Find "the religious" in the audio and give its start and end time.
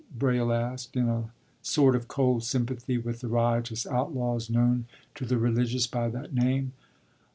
5.27-5.85